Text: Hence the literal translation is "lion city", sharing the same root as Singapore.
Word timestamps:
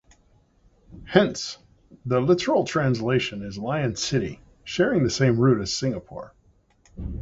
Hence 1.05 1.59
the 2.07 2.19
literal 2.19 2.63
translation 2.65 3.43
is 3.43 3.59
"lion 3.59 3.95
city", 3.95 4.41
sharing 4.63 5.03
the 5.03 5.11
same 5.11 5.37
root 5.37 5.61
as 5.61 5.71
Singapore. 5.71 6.33